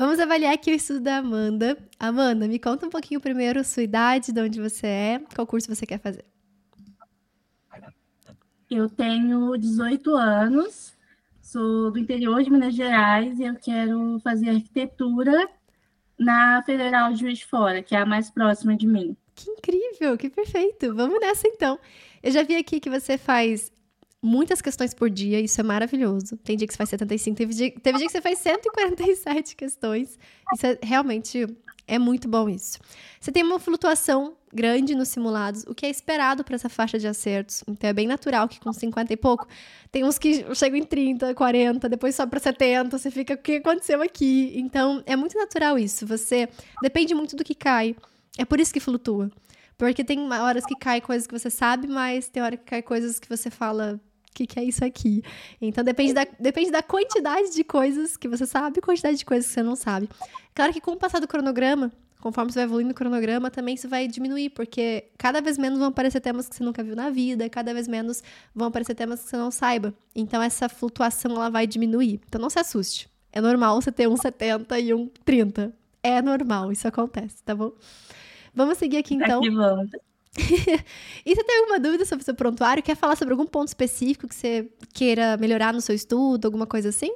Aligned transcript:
Vamos 0.00 0.18
avaliar 0.18 0.54
aqui 0.54 0.72
o 0.72 0.74
estudo 0.74 1.00
da 1.00 1.18
Amanda. 1.18 1.76
Amanda, 1.98 2.48
me 2.48 2.58
conta 2.58 2.86
um 2.86 2.88
pouquinho 2.88 3.20
primeiro 3.20 3.62
sua 3.62 3.82
idade, 3.82 4.32
de 4.32 4.40
onde 4.40 4.58
você 4.58 4.86
é, 4.86 5.22
qual 5.34 5.46
curso 5.46 5.68
você 5.68 5.84
quer 5.84 5.98
fazer. 5.98 6.24
Eu 8.70 8.88
tenho 8.88 9.54
18 9.58 10.16
anos, 10.16 10.96
sou 11.42 11.90
do 11.90 11.98
interior 11.98 12.42
de 12.42 12.50
Minas 12.50 12.74
Gerais 12.74 13.38
e 13.38 13.42
eu 13.42 13.54
quero 13.56 14.18
fazer 14.20 14.48
arquitetura 14.48 15.46
na 16.18 16.62
Federal 16.62 17.12
de 17.12 17.20
Juiz 17.20 17.40
de 17.40 17.46
Fora, 17.46 17.82
que 17.82 17.94
é 17.94 17.98
a 17.98 18.06
mais 18.06 18.30
próxima 18.30 18.74
de 18.74 18.86
mim. 18.86 19.14
Que 19.34 19.50
incrível, 19.50 20.16
que 20.16 20.30
perfeito. 20.30 20.94
Vamos 20.94 21.20
nessa 21.20 21.46
então. 21.46 21.78
Eu 22.22 22.32
já 22.32 22.42
vi 22.42 22.56
aqui 22.56 22.80
que 22.80 22.88
você 22.88 23.18
faz 23.18 23.70
muitas 24.22 24.60
questões 24.60 24.92
por 24.92 25.08
dia, 25.08 25.40
isso 25.40 25.60
é 25.60 25.64
maravilhoso. 25.64 26.36
Tem 26.38 26.56
dia 26.56 26.66
que 26.66 26.72
você 26.72 26.78
faz 26.78 26.90
75, 26.90 27.36
teve 27.36 27.54
dia, 27.54 27.70
teve 27.80 27.98
dia 27.98 28.06
que 28.06 28.12
você 28.12 28.20
faz 28.20 28.38
147 28.38 29.56
questões. 29.56 30.18
Isso 30.54 30.66
é 30.66 30.78
realmente 30.82 31.46
é 31.86 31.98
muito 31.98 32.28
bom 32.28 32.48
isso. 32.48 32.78
Você 33.20 33.32
tem 33.32 33.42
uma 33.42 33.58
flutuação 33.58 34.36
grande 34.52 34.94
nos 34.94 35.08
simulados, 35.08 35.64
o 35.66 35.74
que 35.74 35.86
é 35.86 35.90
esperado 35.90 36.44
para 36.44 36.54
essa 36.54 36.68
faixa 36.68 36.98
de 36.98 37.06
acertos. 37.06 37.64
Então 37.66 37.90
é 37.90 37.92
bem 37.92 38.06
natural 38.06 38.48
que 38.48 38.60
com 38.60 38.72
50 38.72 39.12
e 39.12 39.16
pouco, 39.16 39.46
tem 39.90 40.04
uns 40.04 40.18
que 40.18 40.44
chegam 40.54 40.78
em 40.78 40.84
30, 40.84 41.34
40, 41.34 41.88
depois 41.88 42.14
sobe 42.14 42.30
para 42.30 42.40
70, 42.40 42.96
você 42.96 43.10
fica 43.10 43.34
o 43.34 43.38
que 43.38 43.56
aconteceu 43.56 44.02
aqui? 44.02 44.52
Então 44.54 45.02
é 45.06 45.16
muito 45.16 45.36
natural 45.36 45.78
isso. 45.78 46.06
Você 46.06 46.48
depende 46.82 47.14
muito 47.14 47.34
do 47.34 47.42
que 47.42 47.54
cai. 47.54 47.96
É 48.38 48.44
por 48.44 48.60
isso 48.60 48.72
que 48.72 48.80
flutua. 48.80 49.30
Porque 49.76 50.04
tem 50.04 50.30
horas 50.30 50.64
que 50.66 50.76
cai 50.76 51.00
coisas 51.00 51.26
que 51.26 51.36
você 51.36 51.48
sabe, 51.48 51.88
mas 51.88 52.28
tem 52.28 52.42
hora 52.42 52.56
que 52.56 52.64
cai 52.64 52.82
coisas 52.82 53.18
que 53.18 53.28
você 53.28 53.50
fala, 53.50 53.98
o 54.30 54.34
que, 54.34 54.46
que 54.46 54.58
é 54.58 54.64
isso 54.64 54.84
aqui? 54.84 55.22
Então 55.60 55.82
depende 55.82 56.14
da, 56.14 56.26
depende 56.38 56.70
da 56.70 56.82
quantidade 56.82 57.52
de 57.52 57.64
coisas 57.64 58.16
que 58.16 58.28
você 58.28 58.46
sabe 58.46 58.78
e 58.78 58.80
quantidade 58.80 59.18
de 59.18 59.24
coisas 59.24 59.48
que 59.48 59.54
você 59.54 59.62
não 59.62 59.74
sabe. 59.74 60.08
Claro 60.54 60.72
que 60.72 60.80
com 60.80 60.92
o 60.92 60.96
passar 60.96 61.18
do 61.20 61.26
cronograma, 61.26 61.92
conforme 62.20 62.52
você 62.52 62.60
vai 62.60 62.64
evoluindo 62.64 62.92
o 62.92 62.94
cronograma, 62.94 63.50
também 63.50 63.74
isso 63.74 63.88
vai 63.88 64.06
diminuir, 64.06 64.50
porque 64.50 65.04
cada 65.18 65.40
vez 65.40 65.58
menos 65.58 65.78
vão 65.78 65.88
aparecer 65.88 66.20
temas 66.20 66.48
que 66.48 66.54
você 66.54 66.62
nunca 66.62 66.82
viu 66.82 66.94
na 66.94 67.10
vida, 67.10 67.48
cada 67.50 67.74
vez 67.74 67.88
menos 67.88 68.22
vão 68.54 68.68
aparecer 68.68 68.94
temas 68.94 69.22
que 69.22 69.30
você 69.30 69.36
não 69.36 69.50
saiba. 69.50 69.92
Então 70.14 70.40
essa 70.40 70.68
flutuação 70.68 71.32
ela 71.32 71.50
vai 71.50 71.66
diminuir. 71.66 72.20
Então 72.28 72.40
não 72.40 72.50
se 72.50 72.58
assuste. 72.58 73.10
É 73.32 73.40
normal 73.40 73.80
você 73.80 73.90
ter 73.90 74.08
um 74.08 74.16
70 74.16 74.78
e 74.78 74.94
um 74.94 75.08
30. 75.24 75.72
É 76.02 76.22
normal, 76.22 76.70
isso 76.70 76.86
acontece, 76.86 77.42
tá 77.44 77.54
bom? 77.54 77.72
Vamos 78.54 78.78
seguir 78.78 78.98
aqui 78.98 79.14
então. 79.14 79.40
Aqui 79.40 79.50
vamos. 79.50 79.90
e 81.24 81.34
você 81.34 81.44
tem 81.44 81.58
alguma 81.58 81.78
dúvida 81.78 82.04
sobre 82.04 82.22
o 82.22 82.24
seu 82.24 82.34
prontuário? 82.34 82.82
Quer 82.82 82.96
falar 82.96 83.16
sobre 83.16 83.32
algum 83.32 83.46
ponto 83.46 83.68
específico 83.68 84.28
que 84.28 84.34
você 84.34 84.70
queira 84.92 85.36
melhorar 85.36 85.72
no 85.72 85.80
seu 85.80 85.94
estudo, 85.94 86.46
alguma 86.46 86.66
coisa 86.66 86.88
assim? 86.88 87.10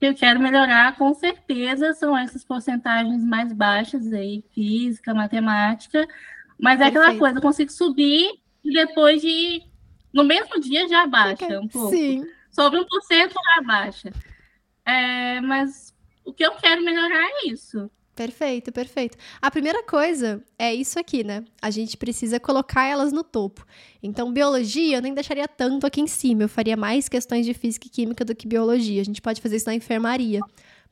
eu 0.00 0.14
quero 0.14 0.40
melhorar, 0.40 0.96
com 0.96 1.12
certeza, 1.14 1.92
são 1.94 2.16
essas 2.16 2.44
porcentagens 2.44 3.24
mais 3.24 3.52
baixas 3.52 4.12
aí, 4.12 4.44
física, 4.52 5.14
matemática. 5.14 6.06
Mas 6.58 6.80
é 6.80 6.84
Perfeito. 6.84 6.98
aquela 6.98 7.18
coisa, 7.18 7.38
eu 7.38 7.42
consigo 7.42 7.72
subir 7.72 8.30
e 8.64 8.72
depois 8.72 9.20
de. 9.20 9.62
No 10.12 10.24
mesmo 10.24 10.58
dia 10.60 10.88
já 10.88 11.06
baixa 11.06 11.60
um 11.60 11.68
pouco. 11.68 11.90
Sim. 11.90 12.26
Sobre 12.50 12.80
1% 12.80 12.86
já 13.32 13.62
baixa. 13.62 14.12
É, 14.84 15.40
mas 15.40 15.94
o 16.24 16.32
que 16.32 16.44
eu 16.44 16.52
quero 16.52 16.82
melhorar 16.82 17.22
é 17.22 17.48
isso. 17.48 17.90
Perfeito, 18.16 18.72
perfeito. 18.72 19.18
A 19.42 19.50
primeira 19.50 19.82
coisa 19.82 20.42
é 20.58 20.74
isso 20.74 20.98
aqui, 20.98 21.22
né? 21.22 21.44
A 21.60 21.70
gente 21.70 21.98
precisa 21.98 22.40
colocar 22.40 22.86
elas 22.86 23.12
no 23.12 23.22
topo. 23.22 23.62
Então, 24.02 24.32
biologia 24.32 24.96
eu 24.96 25.02
nem 25.02 25.12
deixaria 25.12 25.46
tanto 25.46 25.86
aqui 25.86 26.00
em 26.00 26.06
cima. 26.06 26.44
Eu 26.44 26.48
faria 26.48 26.78
mais 26.78 27.10
questões 27.10 27.44
de 27.44 27.52
física 27.52 27.86
e 27.86 27.90
química 27.90 28.24
do 28.24 28.34
que 28.34 28.48
biologia. 28.48 29.02
A 29.02 29.04
gente 29.04 29.20
pode 29.20 29.42
fazer 29.42 29.56
isso 29.56 29.66
na 29.66 29.74
enfermaria. 29.74 30.40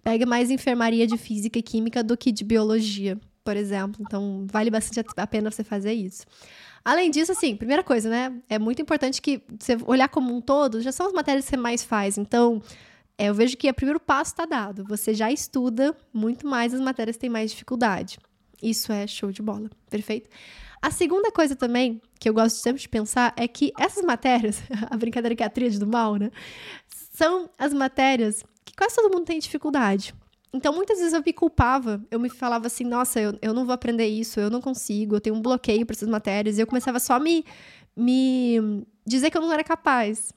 Pega 0.02 0.26
mais 0.26 0.50
enfermaria 0.50 1.06
de 1.06 1.16
física 1.16 1.58
e 1.58 1.62
química 1.62 2.04
do 2.04 2.14
que 2.14 2.30
de 2.30 2.44
biologia, 2.44 3.18
por 3.42 3.56
exemplo. 3.56 4.04
Então, 4.06 4.46
vale 4.52 4.68
bastante 4.68 5.02
a 5.16 5.26
pena 5.26 5.50
você 5.50 5.64
fazer 5.64 5.94
isso. 5.94 6.26
Além 6.84 7.10
disso, 7.10 7.32
assim, 7.32 7.56
primeira 7.56 7.82
coisa, 7.82 8.10
né? 8.10 8.34
É 8.50 8.58
muito 8.58 8.82
importante 8.82 9.22
que 9.22 9.40
você 9.58 9.78
olhar 9.86 10.10
como 10.10 10.36
um 10.36 10.42
todo, 10.42 10.82
já 10.82 10.92
são 10.92 11.06
as 11.06 11.14
matérias 11.14 11.46
que 11.46 11.52
você 11.52 11.56
mais 11.56 11.82
faz. 11.82 12.18
Então, 12.18 12.60
é, 13.16 13.26
eu 13.26 13.34
vejo 13.34 13.56
que 13.56 13.68
o 13.68 13.74
primeiro 13.74 14.00
passo 14.00 14.32
está 14.32 14.44
dado. 14.44 14.84
Você 14.84 15.14
já 15.14 15.30
estuda 15.30 15.96
muito 16.12 16.46
mais 16.46 16.74
as 16.74 16.80
matérias 16.80 17.16
que 17.16 17.20
têm 17.20 17.30
mais 17.30 17.50
dificuldade. 17.50 18.18
Isso 18.62 18.92
é 18.92 19.06
show 19.06 19.30
de 19.30 19.42
bola, 19.42 19.70
perfeito? 19.90 20.28
A 20.80 20.90
segunda 20.90 21.30
coisa 21.30 21.56
também, 21.56 22.00
que 22.18 22.28
eu 22.28 22.34
gosto 22.34 22.56
sempre 22.56 22.80
de 22.80 22.88
pensar, 22.88 23.32
é 23.36 23.48
que 23.48 23.72
essas 23.78 24.04
matérias, 24.04 24.62
a 24.90 24.96
brincadeira 24.96 25.34
que 25.34 25.42
é 25.42 25.46
a 25.46 25.50
tríade 25.50 25.78
do 25.78 25.86
mal, 25.86 26.16
né? 26.16 26.30
São 27.12 27.48
as 27.58 27.72
matérias 27.72 28.44
que 28.64 28.74
quase 28.76 28.96
todo 28.96 29.12
mundo 29.12 29.24
tem 29.24 29.38
dificuldade. 29.38 30.14
Então, 30.52 30.72
muitas 30.72 30.98
vezes 30.98 31.12
eu 31.12 31.22
me 31.24 31.32
culpava, 31.32 32.04
eu 32.10 32.20
me 32.20 32.28
falava 32.28 32.66
assim, 32.66 32.84
nossa, 32.84 33.20
eu, 33.20 33.36
eu 33.42 33.52
não 33.52 33.64
vou 33.64 33.74
aprender 33.74 34.06
isso, 34.06 34.38
eu 34.38 34.48
não 34.50 34.60
consigo, 34.60 35.16
eu 35.16 35.20
tenho 35.20 35.34
um 35.34 35.42
bloqueio 35.42 35.84
para 35.84 35.94
essas 35.94 36.08
matérias, 36.08 36.58
e 36.58 36.60
eu 36.60 36.66
começava 36.66 37.00
só 37.00 37.14
a 37.14 37.20
me, 37.20 37.44
me 37.96 38.86
dizer 39.04 39.30
que 39.30 39.36
eu 39.36 39.42
não 39.42 39.52
era 39.52 39.64
capaz. 39.64 40.32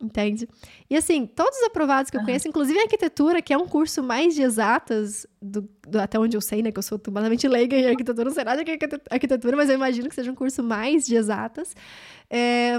Entende? 0.00 0.48
E 0.88 0.96
assim, 0.96 1.26
todos 1.26 1.58
os 1.58 1.64
aprovados 1.64 2.08
que 2.08 2.16
eu 2.16 2.22
conheço, 2.22 2.46
inclusive 2.46 2.78
a 2.78 2.82
arquitetura, 2.82 3.42
que 3.42 3.52
é 3.52 3.58
um 3.58 3.66
curso 3.66 4.00
mais 4.00 4.32
de 4.32 4.42
exatas, 4.42 5.26
do, 5.40 5.68
do, 5.86 6.00
até 6.00 6.18
onde 6.18 6.36
eu 6.36 6.40
sei, 6.40 6.62
né? 6.62 6.72
Que 6.72 6.78
eu 6.78 6.82
sou 6.82 6.98
completamente 6.98 7.46
leiga 7.46 7.76
em 7.76 7.86
arquitetura, 7.86 8.24
não 8.24 8.34
sei 8.34 8.44
nada 8.44 8.64
de 8.64 8.70
arquitetura, 9.10 9.56
mas 9.56 9.68
eu 9.68 9.74
imagino 9.74 10.08
que 10.08 10.14
seja 10.14 10.30
um 10.30 10.34
curso 10.34 10.62
mais 10.62 11.06
de 11.06 11.16
exatas 11.16 11.74
é, 12.30 12.74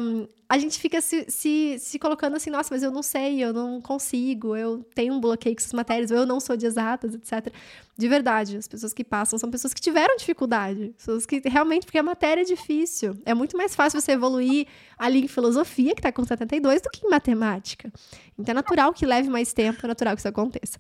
a 0.48 0.58
gente 0.60 0.80
fica 0.80 1.02
se, 1.02 1.26
se, 1.28 1.78
se 1.80 1.98
colocando 1.98 2.36
assim, 2.36 2.52
nossa, 2.52 2.70
mas 2.72 2.84
eu 2.84 2.92
não 2.92 3.02
sei, 3.02 3.44
eu 3.44 3.52
não 3.52 3.82
consigo, 3.82 4.56
eu 4.56 4.84
tenho 4.94 5.14
um 5.14 5.20
bloqueio 5.20 5.56
com 5.56 5.62
essas 5.62 5.74
matérias, 5.74 6.12
ou 6.12 6.18
eu 6.18 6.26
não 6.26 6.40
sou 6.40 6.56
de 6.56 6.68
exatas, 6.68 7.16
etc. 7.16 7.52
De 7.98 8.08
verdade, 8.08 8.58
as 8.58 8.68
pessoas 8.68 8.94
que 8.94 9.04
passam 9.04 9.40
são 9.40 9.50
pessoas 9.50 9.74
que 9.74 9.82
tiveram 9.82 10.16
dificuldade, 10.18 10.94
pessoas 10.98 11.26
que 11.26 11.42
realmente, 11.46 11.86
porque 11.86 11.98
a 11.98 12.04
matéria 12.04 12.42
é 12.42 12.46
difícil. 12.46 13.20
É 13.26 13.34
muito 13.34 13.58
mais 13.58 13.76
fácil 13.76 14.00
você 14.00 14.12
evoluir 14.12 14.68
ali 14.98 15.24
em 15.24 15.28
filosofia, 15.28 15.94
que 15.94 16.00
está 16.00 16.12
com 16.12 16.24
72, 16.24 16.82
do 16.82 16.90
que 16.90 17.06
em 17.06 17.10
matemática. 17.10 17.92
Então 18.38 18.54
é 18.54 18.56
natural 18.56 18.94
que 18.94 19.06
leve 19.06 19.30
mais 19.30 19.52
tempo, 19.52 19.80
é 19.84 19.88
natural 19.88 20.16
que 20.16 20.22
isso 20.22 20.28
aconteça. 20.28 20.78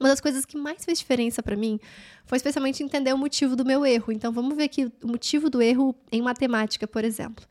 Uma 0.00 0.08
das 0.08 0.20
coisas 0.20 0.46
que 0.46 0.56
mais 0.56 0.82
fez 0.82 0.98
diferença 0.98 1.42
para 1.42 1.54
mim 1.54 1.78
foi 2.24 2.36
especialmente 2.36 2.82
entender 2.82 3.12
o 3.12 3.18
motivo 3.18 3.54
do 3.54 3.66
meu 3.66 3.84
erro. 3.84 4.10
Então 4.10 4.32
vamos 4.32 4.56
ver 4.56 4.64
aqui 4.64 4.90
o 5.02 5.06
motivo 5.06 5.50
do 5.50 5.60
erro 5.60 5.94
em 6.10 6.22
matemática, 6.22 6.88
por 6.88 7.04
exemplo. 7.04 7.44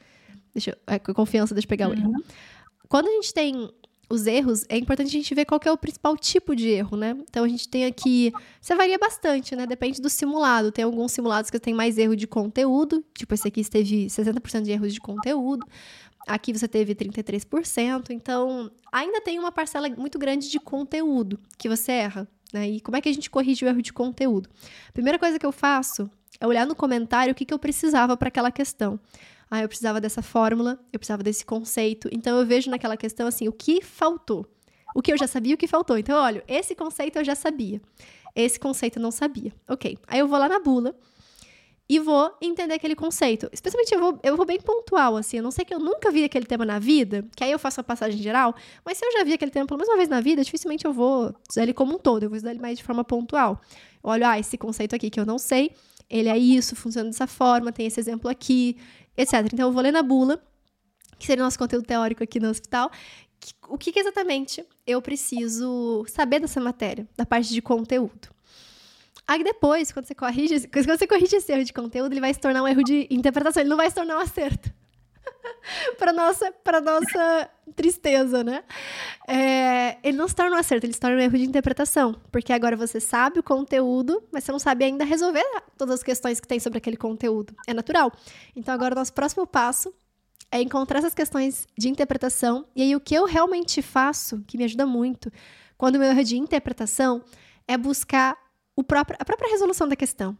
Deixa 0.53 0.71
eu, 0.71 0.77
é, 0.87 0.97
com 0.97 1.13
confiança, 1.13 1.53
deixa 1.53 1.65
eu 1.65 1.69
pegar 1.69 1.87
uhum. 1.87 1.93
o 1.93 1.97
erro. 1.97 2.09
Uhum. 2.09 2.23
Quando 2.87 3.07
a 3.07 3.11
gente 3.11 3.31
tem 3.31 3.69
os 4.09 4.25
erros, 4.25 4.65
é 4.67 4.77
importante 4.77 5.07
a 5.07 5.11
gente 5.11 5.35
ver 5.35 5.45
qual 5.45 5.59
é 5.63 5.71
o 5.71 5.77
principal 5.77 6.17
tipo 6.17 6.55
de 6.55 6.67
erro, 6.67 6.97
né? 6.97 7.15
Então 7.29 7.43
a 7.43 7.47
gente 7.47 7.69
tem 7.69 7.85
aqui. 7.85 8.33
Isso 8.59 8.75
varia 8.75 8.97
bastante, 8.97 9.55
né? 9.55 9.67
Depende 9.67 10.01
do 10.01 10.09
simulado. 10.09 10.71
Tem 10.71 10.83
alguns 10.83 11.11
simulados 11.11 11.51
que 11.51 11.59
tem 11.59 11.73
mais 11.73 11.97
erro 11.99 12.15
de 12.15 12.25
conteúdo. 12.25 13.05
Tipo, 13.15 13.35
esse 13.35 13.47
aqui 13.47 13.63
teve 13.69 14.07
60% 14.07 14.63
de 14.63 14.71
erros 14.71 14.91
de 14.91 14.99
conteúdo. 14.99 15.63
Aqui 16.27 16.51
você 16.51 16.67
teve 16.67 16.95
33%. 16.95 18.09
Então, 18.09 18.71
ainda 18.91 19.21
tem 19.21 19.37
uma 19.37 19.51
parcela 19.51 19.87
muito 19.89 20.17
grande 20.17 20.49
de 20.49 20.59
conteúdo 20.59 21.39
que 21.57 21.69
você 21.69 21.91
erra. 21.91 22.27
Né? 22.53 22.69
E 22.69 22.81
como 22.81 22.97
é 22.97 23.01
que 23.01 23.09
a 23.09 23.13
gente 23.13 23.29
corrige 23.29 23.65
o 23.65 23.67
erro 23.67 23.81
de 23.81 23.93
conteúdo? 23.93 24.49
A 24.87 24.91
primeira 24.91 25.19
coisa 25.19 25.37
que 25.37 25.45
eu 25.45 25.51
faço 25.51 26.09
é 26.39 26.47
olhar 26.47 26.65
no 26.65 26.75
comentário 26.75 27.31
o 27.31 27.35
que, 27.35 27.45
que 27.45 27.53
eu 27.53 27.59
precisava 27.59 28.15
para 28.17 28.29
aquela 28.29 28.51
questão 28.51 28.99
ah, 29.51 29.63
eu 29.63 29.67
precisava 29.67 29.99
dessa 29.99 30.21
fórmula, 30.21 30.79
eu 30.93 30.99
precisava 30.99 31.23
desse 31.23 31.43
conceito. 31.43 32.07
Então 32.11 32.37
eu 32.37 32.45
vejo 32.45 32.69
naquela 32.69 32.95
questão 32.95 33.27
assim, 33.27 33.47
o 33.47 33.51
que 33.51 33.81
faltou? 33.81 34.45
O 34.93 35.01
que 35.01 35.11
eu 35.11 35.17
já 35.17 35.27
sabia 35.27 35.55
o 35.55 35.57
que 35.57 35.67
faltou. 35.67 35.97
Então, 35.97 36.21
olha, 36.21 36.43
esse 36.47 36.75
conceito 36.75 37.17
eu 37.17 37.23
já 37.23 37.35
sabia. 37.35 37.81
Esse 38.35 38.59
conceito 38.59 38.97
eu 38.97 39.01
não 39.01 39.11
sabia. 39.11 39.51
Ok. 39.67 39.97
Aí 40.07 40.19
eu 40.19 40.27
vou 40.27 40.37
lá 40.37 40.47
na 40.47 40.59
bula 40.59 40.95
e 41.89 41.97
vou 41.97 42.31
entender 42.39 42.75
aquele 42.75 42.95
conceito. 42.95 43.49
Especialmente 43.51 43.91
eu 43.91 43.99
vou, 43.99 44.19
eu 44.21 44.37
vou 44.37 44.45
bem 44.45 44.61
pontual, 44.61 45.17
assim. 45.17 45.37
Eu 45.37 45.43
não 45.43 45.49
sei 45.49 45.65
que 45.65 45.73
eu 45.73 45.79
nunca 45.79 46.11
vi 46.11 46.23
aquele 46.23 46.45
tema 46.45 46.63
na 46.63 46.77
vida, 46.77 47.27
que 47.35 47.43
aí 47.43 47.51
eu 47.51 47.57
faço 47.57 47.81
a 47.81 47.83
passagem 47.83 48.21
geral, 48.21 48.55
mas 48.85 48.99
se 48.99 49.05
eu 49.05 49.11
já 49.11 49.23
vi 49.23 49.33
aquele 49.33 49.49
tema 49.49 49.65
pelo 49.65 49.79
menos 49.79 49.89
uma 49.89 49.97
vez 49.97 50.07
na 50.07 50.21
vida, 50.21 50.43
dificilmente 50.43 50.85
eu 50.85 50.93
vou 50.93 51.33
estudar 51.41 51.63
ele 51.63 51.73
como 51.73 51.95
um 51.95 51.97
todo, 51.97 52.23
eu 52.23 52.29
vou 52.29 52.35
estudar 52.35 52.51
ele 52.51 52.61
mais 52.61 52.77
de 52.77 52.83
forma 52.83 53.03
pontual. 53.03 53.59
Eu 54.03 54.11
olho, 54.11 54.27
ah, 54.27 54.37
esse 54.37 54.55
conceito 54.55 54.95
aqui 54.95 55.09
que 55.09 55.19
eu 55.19 55.25
não 55.25 55.39
sei, 55.39 55.71
ele 56.07 56.29
é 56.29 56.37
isso, 56.37 56.75
funciona 56.75 57.09
dessa 57.09 57.25
forma, 57.25 57.71
tem 57.71 57.87
esse 57.87 57.99
exemplo 57.99 58.29
aqui, 58.29 58.77
etc. 59.17 59.33
Então, 59.51 59.67
eu 59.67 59.71
vou 59.71 59.81
ler 59.81 59.91
na 59.91 60.03
bula, 60.03 60.39
que 61.17 61.25
seria 61.25 61.43
o 61.43 61.45
nosso 61.45 61.57
conteúdo 61.57 61.85
teórico 61.85 62.23
aqui 62.23 62.39
no 62.39 62.49
hospital, 62.49 62.91
o 63.67 63.77
que, 63.77 63.91
que 63.91 63.99
exatamente 63.99 64.63
eu 64.85 65.01
preciso 65.01 66.05
saber 66.07 66.39
dessa 66.39 66.59
matéria, 66.59 67.07
da 67.17 67.25
parte 67.25 67.51
de 67.51 67.61
conteúdo. 67.61 68.29
Aí 69.29 69.43
depois, 69.43 69.91
quando 69.91 70.07
você 70.07 70.15
corrige, 70.15 70.67
quando 70.73 70.87
você 70.87 71.05
corrige 71.05 71.35
esse 71.35 71.51
erro 71.51 71.63
de 71.63 71.71
conteúdo, 71.71 72.11
ele 72.11 72.19
vai 72.19 72.33
se 72.33 72.39
tornar 72.39 72.63
um 72.63 72.67
erro 72.67 72.83
de 72.83 73.07
interpretação, 73.11 73.61
ele 73.61 73.69
não 73.69 73.77
vai 73.77 73.87
se 73.87 73.95
tornar 73.95 74.17
um 74.17 74.19
acerto. 74.19 74.73
para 75.99 76.11
nossa 76.11 76.51
para 76.63 76.81
nossa 76.81 77.49
tristeza, 77.75 78.43
né? 78.43 78.63
É, 79.27 79.97
ele 80.01 80.17
não 80.17 80.27
se 80.27 80.33
torna 80.33 80.55
um 80.55 80.59
acerto, 80.59 80.87
ele 80.87 80.93
se 80.93 80.99
torna 80.99 81.17
um 81.17 81.19
erro 81.19 81.37
de 81.37 81.43
interpretação, 81.43 82.19
porque 82.31 82.51
agora 82.51 82.75
você 82.75 82.99
sabe 82.99 83.39
o 83.39 83.43
conteúdo, 83.43 84.23
mas 84.31 84.45
você 84.45 84.51
não 84.51 84.57
sabe 84.57 84.83
ainda 84.83 85.05
resolver 85.05 85.45
todas 85.77 85.95
as 85.95 86.03
questões 86.03 86.39
que 86.39 86.47
tem 86.47 86.59
sobre 86.59 86.79
aquele 86.79 86.97
conteúdo. 86.97 87.53
É 87.67 87.73
natural. 87.73 88.11
Então 88.55 88.73
agora 88.73 88.95
nosso 88.95 89.13
próximo 89.13 89.45
passo 89.45 89.93
é 90.51 90.59
encontrar 90.59 90.97
essas 90.97 91.13
questões 91.13 91.67
de 91.77 91.87
interpretação 91.87 92.65
e 92.75 92.81
aí 92.81 92.95
o 92.95 92.99
que 92.99 93.13
eu 93.13 93.25
realmente 93.25 93.83
faço, 93.83 94.43
que 94.47 94.57
me 94.57 94.63
ajuda 94.63 94.87
muito, 94.87 95.31
quando 95.77 95.97
o 95.97 95.99
meu 95.99 96.09
erro 96.09 96.23
de 96.23 96.35
interpretação 96.35 97.21
é 97.67 97.77
buscar 97.77 98.35
próprio, 98.83 99.17
a 99.19 99.25
própria 99.25 99.49
resolução 99.49 99.87
da 99.87 99.95
questão. 99.95 100.37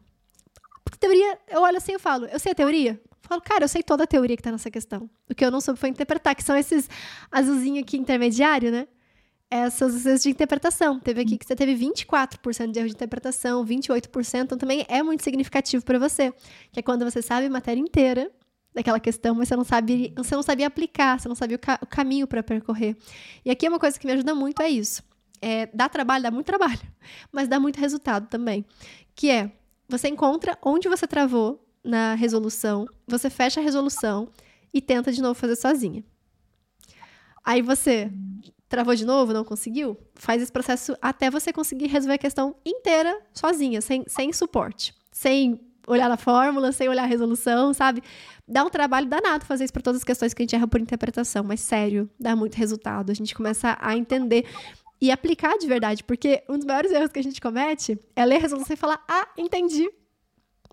Porque 0.84 0.98
teoria, 0.98 1.38
eu 1.48 1.62
olho 1.62 1.78
assim 1.78 1.94
e 1.94 2.00
falo, 2.00 2.26
eu 2.26 2.40
sei 2.40 2.52
a 2.52 2.56
teoria? 2.56 2.92
Eu 2.92 3.30
falo, 3.30 3.42
cara, 3.42 3.64
eu 3.64 3.68
sei 3.68 3.84
toda 3.84 4.04
a 4.04 4.08
teoria 4.08 4.36
que 4.36 4.44
tá 4.44 4.52
nessa 4.52 4.72
questão. 4.72 5.10
O 5.30 5.36
que 5.36 5.46
eu 5.46 5.52
não 5.52 5.62
soube 5.62 5.80
foi 5.80 5.90
interpretar, 5.90 6.36
que 6.36 6.44
são 6.44 6.56
esses 6.56 6.90
azulzinhos 7.32 7.84
aqui 7.84 7.98
intermediário, 7.98 8.72
né? 8.72 8.88
Essas 9.52 10.04
vezes 10.04 10.24
de 10.24 10.30
interpretação. 10.30 11.00
Teve 11.00 11.22
aqui 11.22 11.38
que 11.38 11.46
você 11.46 11.56
teve 11.56 11.76
24% 11.76 12.72
de 12.72 12.80
erro 12.80 12.88
de 12.88 12.96
interpretação, 12.96 13.66
28%, 13.66 14.44
então 14.44 14.58
também 14.58 14.86
é 14.88 15.02
muito 15.04 15.24
significativo 15.24 15.84
para 15.84 16.00
você. 16.00 16.32
Que 16.72 16.80
é 16.80 16.84
quando 16.84 17.04
você 17.04 17.22
sabe 17.22 17.48
a 17.48 17.50
matéria 17.50 17.80
inteira 17.80 18.32
daquela 18.74 19.00
questão, 19.00 19.36
mas 19.36 19.48
você 19.48 19.56
não 19.56 19.64
sabe, 19.64 20.14
você 20.16 20.36
não 20.36 20.44
sabia 20.44 20.68
aplicar, 20.68 21.20
você 21.20 21.28
não 21.28 21.36
sabia 21.36 21.56
o, 21.56 21.60
ca 21.60 21.80
o 21.82 21.88
caminho 21.88 22.28
para 22.28 22.44
percorrer. 22.44 22.96
E 23.44 23.50
aqui 23.50 23.66
é 23.66 23.70
uma 23.70 23.80
coisa 23.80 24.00
que 24.00 24.06
me 24.06 24.14
ajuda 24.14 24.36
muito 24.36 24.62
é 24.62 24.70
isso. 24.70 25.04
É, 25.42 25.68
dá 25.74 25.88
trabalho, 25.88 26.24
dá 26.24 26.32
muito 26.32 26.46
trabalho, 26.46 26.82
mas 27.32 27.48
dá 27.48 27.60
muito 27.60 27.80
resultado 27.80 28.28
também. 28.28 28.66
Que 29.16 29.30
é, 29.30 29.52
você 29.88 30.08
encontra 30.08 30.58
onde 30.64 30.88
você 30.88 31.08
travou 31.08 31.66
na 31.84 32.14
resolução, 32.14 32.86
você 33.08 33.30
fecha 33.30 33.60
a 33.60 33.64
resolução 33.64 34.30
e 34.74 34.82
tenta 34.82 35.12
de 35.12 35.22
novo 35.22 35.34
fazer 35.34 35.56
sozinha. 35.56 36.04
Aí 37.44 37.62
você 37.62 38.12
travou 38.68 38.94
de 38.94 39.06
novo, 39.06 39.34
não 39.34 39.44
conseguiu, 39.44 39.98
faz 40.14 40.42
esse 40.42 40.52
processo 40.52 40.96
até 41.02 41.30
você 41.30 41.52
conseguir 41.52 41.88
resolver 41.88 42.14
a 42.14 42.20
questão 42.20 42.56
inteira 42.64 43.20
sozinha, 43.34 43.82
sem, 43.82 44.04
sem 44.08 44.32
suporte, 44.32 44.94
sem 45.12 45.60
olhar 45.88 46.08
na 46.08 46.18
fórmula, 46.18 46.72
sem 46.72 46.88
olhar 46.88 47.04
a 47.04 47.08
resolução, 47.08 47.74
sabe? 47.74 48.04
Dá 48.48 48.64
um 48.64 48.70
trabalho 48.70 49.08
danado 49.08 49.44
fazer 49.46 49.64
isso 49.64 49.74
para 49.74 49.82
todas 49.82 50.02
as 50.02 50.04
questões 50.04 50.36
que 50.36 50.44
a 50.44 50.44
gente 50.44 50.56
erra 50.56 50.68
por 50.68 50.80
interpretação, 50.80 51.44
mas 51.44 51.62
sério, 51.62 52.08
dá 52.20 52.36
muito 52.36 52.56
resultado. 52.56 53.12
A 53.12 53.16
gente 53.16 53.34
começa 53.34 53.76
a 53.82 53.98
entender 53.98 54.46
e 55.02 55.12
aplicar 55.12 55.58
de 55.58 55.68
verdade, 55.68 56.04
porque 56.04 56.44
um 56.50 56.58
dos 56.58 56.66
maiores 56.66 56.92
erros 56.92 57.12
que 57.12 57.20
a 57.20 57.24
gente 57.24 57.40
comete 57.40 57.98
é 58.16 58.26
ler 58.26 58.38
a 58.38 58.40
resolução 58.40 58.74
e 58.74 58.78
falar: 58.78 59.04
"Ah, 59.08 59.28
entendi". 59.38 59.90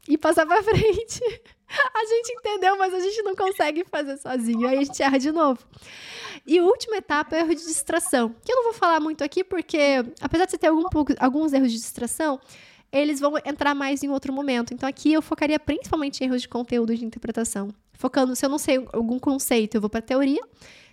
E 0.09 0.17
passar 0.17 0.47
para 0.47 0.63
frente. 0.65 1.21
A 1.95 2.05
gente 2.05 2.33
entendeu, 2.33 2.79
mas 2.79 2.95
a 2.95 3.01
gente 3.01 3.23
não 3.23 3.35
consegue 3.35 3.85
fazer 3.85 4.17
sozinho. 4.19 4.69
Aí 4.69 4.79
a 4.79 4.85
gente 4.85 5.03
erra 5.03 5.19
de 5.19 5.33
novo. 5.33 5.67
E 6.47 6.61
última 6.61 6.97
etapa 6.99 7.35
é 7.35 7.41
o 7.41 7.45
erro 7.45 7.55
de 7.57 7.65
distração, 7.65 8.35
que 8.45 8.53
eu 8.53 8.57
não 8.57 8.65
vou 8.65 8.73
falar 8.73 9.01
muito 9.01 9.25
aqui, 9.25 9.43
porque 9.43 10.05
apesar 10.21 10.45
de 10.45 10.53
você 10.53 10.59
ter 10.59 10.69
algum, 10.69 10.85
alguns 11.19 11.53
erros 11.53 11.73
de 11.73 11.79
distração, 11.79 12.39
eles 12.93 13.19
vão 13.19 13.35
entrar 13.45 13.75
mais 13.75 14.05
em 14.05 14.09
outro 14.11 14.33
momento. 14.33 14.73
Então 14.73 14.89
aqui 14.89 15.13
eu 15.13 15.21
focaria 15.21 15.59
principalmente 15.59 16.21
em 16.21 16.27
erros 16.29 16.43
de 16.43 16.49
conteúdo 16.49 16.95
de 16.95 17.05
interpretação. 17.05 17.71
Focando, 17.93 18.37
se 18.37 18.45
eu 18.47 18.51
não 18.51 18.59
sei 18.59 18.87
algum 18.93 19.19
conceito, 19.19 19.75
eu 19.75 19.81
vou 19.81 19.91
para 19.91 20.03
teoria. 20.03 20.41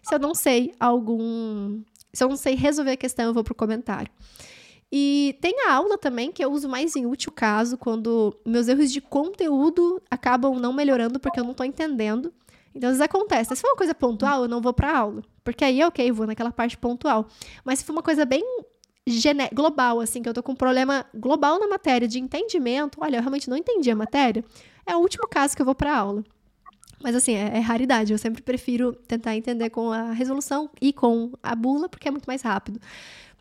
Se 0.01 0.15
eu 0.15 0.19
não 0.19 0.33
sei 0.33 0.73
algum 0.79 1.81
se 2.13 2.23
eu 2.23 2.29
não 2.29 2.37
sei 2.37 2.55
resolver 2.55 2.91
a 2.91 2.97
questão, 2.97 3.25
eu 3.25 3.33
vou 3.33 3.43
pro 3.43 3.55
comentário. 3.55 4.11
E 4.91 5.35
tem 5.41 5.67
a 5.67 5.73
aula 5.73 5.97
também, 5.97 6.31
que 6.31 6.45
eu 6.45 6.51
uso 6.51 6.69
mais 6.69 6.95
em 6.95 7.07
útil 7.07 7.31
caso, 7.31 7.77
quando 7.77 8.39
meus 8.45 8.67
erros 8.67 8.91
de 8.91 9.01
conteúdo 9.01 9.99
acabam 10.09 10.59
não 10.59 10.71
melhorando 10.71 11.19
porque 11.19 11.39
eu 11.39 11.43
não 11.43 11.53
tô 11.55 11.63
entendendo. 11.63 12.31
Então, 12.75 12.89
às 12.89 12.97
vezes 12.97 13.01
acontece. 13.01 13.55
Se 13.55 13.61
for 13.61 13.69
uma 13.69 13.75
coisa 13.75 13.95
pontual, 13.95 14.43
eu 14.43 14.47
não 14.47 14.61
vou 14.61 14.73
pra 14.73 14.95
aula. 14.95 15.23
Porque 15.43 15.65
aí, 15.65 15.83
ok, 15.83 16.11
vou 16.11 16.27
naquela 16.27 16.51
parte 16.51 16.77
pontual. 16.77 17.27
Mas 17.65 17.79
se 17.79 17.85
for 17.85 17.93
uma 17.93 18.03
coisa 18.03 18.23
bem 18.25 18.43
global, 19.51 19.99
assim, 19.99 20.21
que 20.21 20.29
eu 20.29 20.33
tô 20.33 20.41
com 20.43 20.53
um 20.53 20.55
problema 20.55 21.05
global 21.13 21.59
na 21.59 21.67
matéria 21.67 22.07
de 22.07 22.19
entendimento, 22.19 22.99
olha, 23.01 23.17
eu 23.17 23.21
realmente 23.21 23.49
não 23.49 23.57
entendi 23.57 23.91
a 23.91 23.95
matéria, 23.95 24.45
é 24.85 24.95
o 24.95 24.99
último 24.99 25.27
caso 25.27 25.55
que 25.55 25.61
eu 25.61 25.65
vou 25.65 25.75
pra 25.75 25.97
aula. 25.97 26.23
Mas 27.03 27.15
assim, 27.15 27.33
é, 27.35 27.57
é, 27.57 27.59
raridade. 27.59 28.13
Eu 28.13 28.17
sempre 28.17 28.41
prefiro 28.41 28.93
tentar 28.93 29.35
entender 29.35 29.69
com 29.69 29.91
a 29.91 30.13
resolução 30.13 30.69
e 30.81 30.93
com 30.93 31.33
a 31.43 31.53
bula, 31.53 31.89
porque 31.89 32.07
é 32.07 32.11
muito 32.11 32.25
mais 32.25 32.41
rápido. 32.41 32.79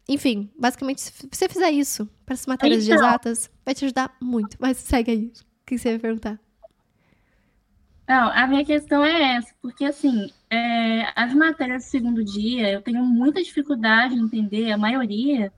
Enfim, 0.09 0.51
basicamente, 0.59 1.01
se 1.01 1.13
você 1.31 1.49
fizer 1.49 1.71
isso 1.71 2.09
para 2.27 2.35
as 2.35 2.45
matérias 2.45 2.85
então, 2.85 2.97
exatas, 2.97 3.49
vai 3.65 3.73
te 3.73 3.85
ajudar 3.85 4.17
muito. 4.21 4.57
Mas 4.59 4.79
segue 4.79 5.11
aí. 5.13 5.33
O 5.63 5.65
que 5.65 5.79
você 5.79 5.91
vai 5.91 5.99
perguntar? 6.01 6.41
Não, 8.09 8.29
a 8.31 8.47
minha 8.49 8.65
questão 8.65 9.05
é 9.05 9.37
essa, 9.37 9.55
porque 9.63 9.85
assim, 9.85 10.29
é, 10.51 11.07
as 11.15 11.33
matérias 11.33 11.85
do 11.85 11.89
segundo 11.89 12.25
dia, 12.25 12.73
eu 12.73 12.83
tenho 12.83 13.03
muita 13.05 13.41
dificuldade 13.41 14.17
em 14.17 14.25
entender, 14.25 14.73
a 14.73 14.77
maioria, 14.77 15.53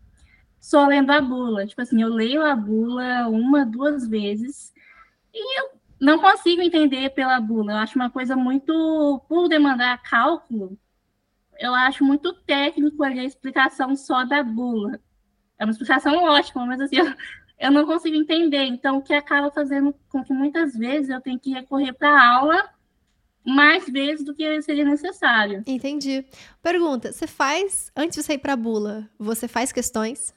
só 0.61 0.87
lendo 0.87 1.11
a 1.11 1.23
bula. 1.23 1.67
Tipo 1.67 1.81
assim, 1.81 2.03
eu 2.03 2.09
leio 2.09 2.45
a 2.45 2.55
bula 2.55 3.29
uma, 3.29 3.65
duas 3.65 4.07
vezes, 4.07 4.75
e 5.33 5.59
eu 5.59 5.71
não 6.01 6.19
consigo 6.19 6.63
entender 6.63 7.11
pela 7.11 7.41
bula. 7.41 7.73
Eu 7.73 7.77
acho 7.79 7.97
uma 7.97 8.11
coisa 8.11 8.37
muito, 8.37 9.23
por 9.29 9.49
demandar 9.49 10.03
cálculo, 10.03 10.79
eu 11.59 11.75
acho 11.75 12.05
muito 12.05 12.33
técnico 12.43 13.03
ali 13.03 13.21
a 13.21 13.25
explicação 13.25 13.95
só 13.97 14.25
da 14.25 14.43
bula. 14.43 15.01
É 15.59 15.65
uma 15.65 15.71
explicação 15.71 16.23
ótima, 16.25 16.67
mas 16.67 16.81
assim, 16.81 16.97
eu, 16.99 17.07
eu 17.59 17.71
não 17.71 17.87
consigo 17.87 18.17
entender. 18.17 18.65
Então, 18.65 18.99
o 18.99 19.03
que 19.03 19.15
acaba 19.15 19.51
fazendo 19.51 19.95
com 20.09 20.23
que 20.23 20.33
muitas 20.33 20.75
vezes 20.77 21.11
eu 21.11 21.21
tenho 21.21 21.39
que 21.39 21.53
recorrer 21.53 21.93
para 21.93 22.11
a 22.11 22.35
aula 22.35 22.71
mais 23.45 23.87
vezes 23.89 24.25
do 24.25 24.35
que 24.35 24.63
seria 24.63 24.85
necessário. 24.85 25.63
Entendi. 25.67 26.25
Pergunta: 26.63 27.13
você 27.13 27.27
faz, 27.27 27.93
antes 27.95 28.17
de 28.17 28.23
você 28.23 28.35
ir 28.35 28.39
para 28.39 28.55
a 28.55 28.57
bula, 28.57 29.09
você 29.19 29.47
faz 29.47 29.71
questões? 29.71 30.35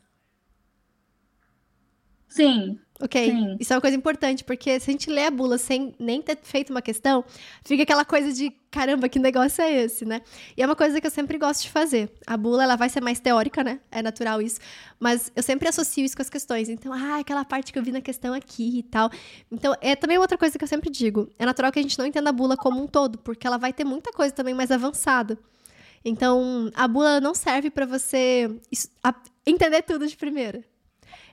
Sim. 2.28 2.80
Ok? 3.00 3.30
Sim. 3.30 3.58
Isso 3.60 3.72
é 3.72 3.76
uma 3.76 3.82
coisa 3.82 3.96
importante, 3.96 4.44
porque 4.44 4.80
se 4.80 4.90
a 4.90 4.92
gente 4.92 5.10
lê 5.10 5.26
a 5.26 5.32
bula 5.32 5.58
sem 5.58 5.94
nem 6.00 6.20
ter 6.22 6.38
feito 6.42 6.72
uma 6.72 6.82
questão, 6.82 7.24
fica 7.64 7.84
aquela 7.84 8.04
coisa 8.04 8.34
de 8.34 8.50
caramba, 8.72 9.08
que 9.08 9.20
negócio 9.20 9.62
é 9.64 9.84
esse, 9.84 10.04
né? 10.04 10.22
E 10.56 10.64
é 10.64 10.66
uma 10.66 10.76
coisa 10.76 11.00
que 11.00 11.06
eu 11.06 11.12
sempre 11.12 11.38
gosto 11.38 11.64
de 11.64 11.70
fazer. 11.70 12.12
A 12.26 12.36
bula, 12.36 12.64
ela 12.64 12.76
vai 12.76 12.90
ser 12.90 13.02
mais 13.02 13.20
teórica, 13.20 13.64
né? 13.64 13.80
É 13.92 14.02
natural 14.02 14.42
isso. 14.42 14.60
Mas 15.00 15.32
eu 15.36 15.44
sempre 15.44 15.68
associo 15.70 16.04
isso 16.04 16.16
com 16.16 16.24
as 16.24 16.30
questões. 16.30 16.70
Então, 16.70 16.92
ah, 16.92 17.20
aquela 17.20 17.46
parte 17.46 17.72
que 17.72 17.78
eu 17.78 17.84
vi 17.84 17.92
na 17.92 18.02
questão 18.02 18.34
aqui 18.34 18.80
e 18.80 18.84
tal. 18.84 19.12
Então, 19.52 19.76
é 19.80 19.96
também 19.96 20.18
outra 20.18 20.38
coisa 20.38 20.58
que 20.58 20.64
eu 20.64 20.68
sempre 20.68 20.90
digo. 20.90 21.30
É 21.38 21.46
natural 21.46 21.72
que 21.72 21.80
a 21.80 21.82
gente 21.82 21.98
não 22.00 22.06
entenda 22.06 22.32
a 22.32 22.34
bula 22.34 22.58
como 22.58 22.82
um 22.82 22.88
todo, 22.88 23.20
porque 23.20 23.46
ela 23.46 23.58
vai 23.58 23.72
ter 23.72 23.84
muita 23.84 24.12
coisa 24.12 24.34
também 24.34 24.56
mais 24.56 24.72
avançada. 24.72 25.38
Então, 26.04 26.72
a 26.74 26.88
bula 26.88 27.20
não 27.22 27.36
serve 27.36 27.70
para 27.70 27.86
você 27.86 28.50
entender 29.46 29.84
tudo 29.84 30.08
de 30.08 30.18
primeira 30.18 30.64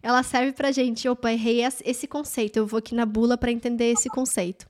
ela 0.02 0.22
serve 0.22 0.52
pra 0.52 0.70
gente, 0.70 1.08
opa, 1.08 1.32
errei 1.32 1.62
esse 1.84 2.06
conceito, 2.06 2.58
eu 2.58 2.66
vou 2.66 2.78
aqui 2.78 2.94
na 2.94 3.06
bula 3.06 3.36
para 3.36 3.50
entender 3.50 3.92
esse 3.92 4.08
conceito. 4.08 4.66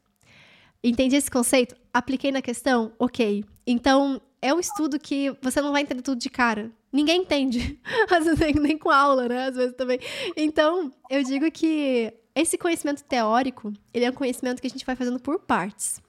Entendi 0.83 1.17
esse 1.17 1.31
conceito? 1.31 1.75
Apliquei 1.93 2.31
na 2.31 2.43
questão? 2.43 2.93
Ok. 2.99 3.45
Então, 3.67 4.21
é 4.43 4.53
um 4.53 4.61
estudo 4.61 4.99
que 4.99 5.35
você 5.41 5.61
não 5.63 5.73
vai 5.73 5.81
entender 5.81 6.03
tudo 6.03 6.21
de 6.21 6.29
cara. 6.29 6.71
Ninguém 6.93 7.23
entende. 7.23 7.81
Às 8.11 8.25
vezes 8.25 8.39
nem, 8.39 8.53
nem 8.55 8.79
com 8.79 8.91
aula, 8.91 9.27
né? 9.27 9.47
Às 9.47 9.57
vezes 9.57 9.75
também. 9.75 9.99
Então, 10.37 10.93
eu 11.09 11.23
digo 11.25 11.51
que 11.51 12.13
esse 12.35 12.59
conhecimento 12.59 13.03
teórico, 13.03 13.73
ele 13.95 14.05
é 14.05 14.11
um 14.11 14.15
conhecimento 14.15 14.61
que 14.61 14.67
a 14.67 14.71
gente 14.71 14.85
vai 14.85 14.95
fazendo 14.95 15.19
por 15.19 15.39
partes. 15.41 16.03